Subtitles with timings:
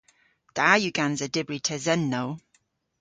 [0.55, 2.29] Da yw gansa dybri tesennow.